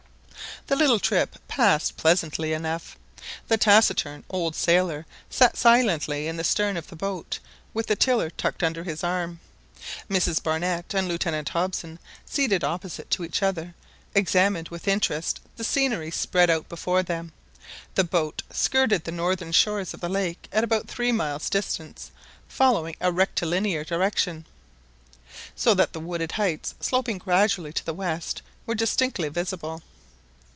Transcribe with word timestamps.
The 0.67 0.75
little 0.77 0.99
trip 0.99 1.35
passed 1.47 1.97
pleasantly 1.97 2.53
enough. 2.53 2.95
The 3.47 3.57
taciturn 3.57 4.23
old 4.29 4.55
sailor 4.55 5.05
sat 5.29 5.57
silent 5.57 6.07
in 6.07 6.37
the 6.37 6.43
stern 6.43 6.77
of 6.77 6.87
the 6.87 6.95
boat 6.95 7.39
with 7.73 7.87
the 7.87 7.95
tiller 7.95 8.29
tucked 8.29 8.63
under 8.63 8.83
his 8.83 9.03
arm. 9.03 9.39
Mrs 10.07 10.41
Barnett 10.41 10.93
and 10.93 11.07
Lieutenant 11.07 11.49
Hobson, 11.49 11.99
seated 12.25 12.63
opposite 12.63 13.09
to 13.09 13.25
each 13.25 13.41
other, 13.43 13.73
examined 14.15 14.69
with 14.69 14.87
interest 14.87 15.41
the 15.57 15.63
scenery 15.63 16.11
spread 16.11 16.49
out 16.49 16.69
before 16.69 17.01
them. 17.03 17.33
The 17.95 18.05
boat 18.05 18.43
skirted 18.51 19.03
the 19.03 19.11
northern 19.11 19.51
shores 19.51 19.93
of 19.95 19.99
the 19.99 20.09
lake 20.09 20.47
at 20.53 20.63
about 20.63 20.87
three 20.87 21.11
miles' 21.11 21.49
distance, 21.49 22.11
following 22.47 22.95
a 23.01 23.11
rectilinear 23.11 23.83
direction, 23.83 24.45
so 25.55 25.73
that 25.73 25.91
the 25.91 25.99
wooded 25.99 26.33
heights 26.33 26.75
sloping 26.79 27.17
gradually 27.17 27.73
to 27.73 27.85
the 27.85 27.95
west 27.95 28.41
were 28.67 28.75
distinctly 28.75 29.27
visible. 29.27 29.81